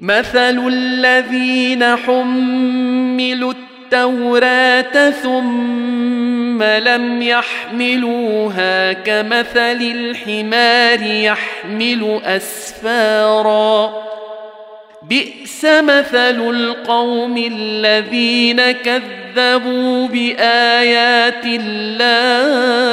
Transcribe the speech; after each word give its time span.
مثل 0.00 0.68
الذين 0.68 1.96
حملوا 1.96 3.52
التوراة 3.52 5.10
ثم 5.10 6.62
لم 6.62 7.22
يحملوها 7.22 8.92
كمثل 8.92 9.80
الحمار 9.80 11.02
يحمل 11.02 12.20
أسفارا. 12.24 13.92
بئس 15.02 15.64
مثل 15.64 16.50
القوم 16.50 17.36
الذين 17.36 18.70
كذبوا 18.70 20.08
بآيات 20.08 21.44
الله. 21.44 22.88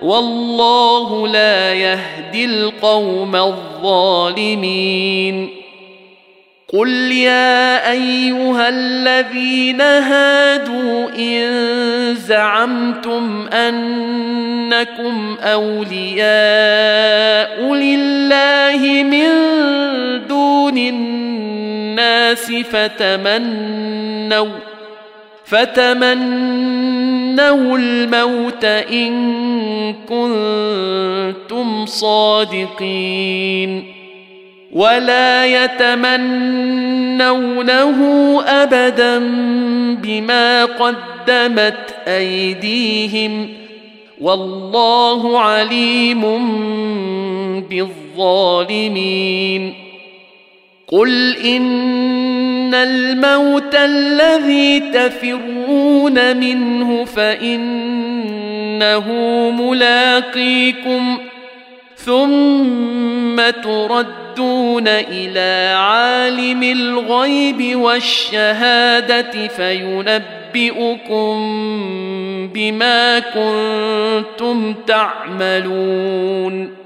والله 0.00 1.28
لا 1.28 1.74
يهدي 1.74 2.44
القوم 2.44 3.36
الظالمين. 3.36 4.86
قل 6.72 7.12
يا 7.12 7.90
أيها 7.90 8.68
الذين 8.68 9.80
هادوا 9.80 11.08
إن 11.18 12.14
زعمتم 12.14 13.48
أنكم 13.48 15.36
أولياء 15.40 16.24
لله 17.74 19.02
من 19.02 19.28
دون 20.28 20.78
الناس 20.78 22.52
فتمنوا 22.52 24.48
فتمنوا 25.46 26.18
الموت 27.78 28.64
ان 28.64 29.12
كنتم 30.08 31.86
صادقين 31.86 33.84
ولا 34.72 35.46
يتمنونه 35.64 36.80
ابدا 38.46 39.18
بما 40.02 40.64
قدمت 40.64 41.94
ايديهم 42.06 43.48
والله 44.20 45.40
عليم 45.40 46.22
بالظالمين 47.70 49.74
قل 50.88 51.36
ان 51.36 51.66
الموت 52.74 53.74
الذي 53.74 54.80
تفرون 54.80 56.36
منه 56.36 57.04
فانه 57.04 59.12
ملاقيكم 59.50 61.18
ثم 61.96 63.50
تردون 63.62 64.88
إلى 64.88 65.74
عالم 65.76 66.62
الغيب 66.62 67.76
والشهاده 67.76 69.48
فينبئكم 69.48 71.36
بما 72.54 73.18
كنتم 73.18 74.74
تعملون 74.86 76.85